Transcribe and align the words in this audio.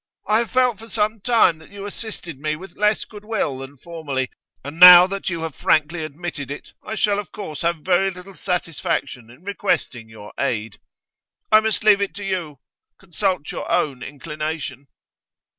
I 0.27 0.39
have 0.39 0.49
felt 0.49 0.79
for 0.79 0.89
some 0.89 1.21
time 1.21 1.59
that 1.59 1.69
you 1.69 1.85
assisted 1.85 2.39
me 2.39 2.55
with 2.55 2.75
less 2.75 3.05
good 3.05 3.23
will 3.23 3.59
than 3.59 3.77
formerly, 3.77 4.31
and 4.63 4.79
now 4.79 5.05
that 5.05 5.29
you 5.29 5.43
have 5.43 5.53
frankly 5.53 6.03
admitted 6.03 6.49
it, 6.49 6.73
I 6.83 6.95
shall 6.95 7.19
of 7.19 7.31
course 7.31 7.61
have 7.61 7.81
very 7.85 8.09
little 8.09 8.33
satisfaction 8.33 9.29
in 9.29 9.43
requesting 9.43 10.09
your 10.09 10.33
aid. 10.39 10.79
I 11.51 11.59
must 11.59 11.83
leave 11.83 12.01
it 12.01 12.15
to 12.15 12.23
you; 12.23 12.57
consult 12.97 13.51
your 13.51 13.69
own 13.71 14.01
inclination. 14.01 14.87